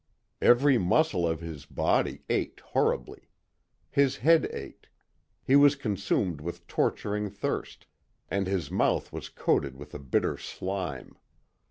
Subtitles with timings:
[0.41, 3.29] Every muscle of his body ached horribly.
[3.91, 4.89] His head ached,
[5.43, 7.85] he was consumed with torturing thirst,
[8.27, 11.19] and his mouth was coated with a bitter slime.